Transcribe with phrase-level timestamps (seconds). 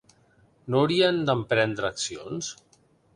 [0.73, 2.49] No haurien d'emprendre accions?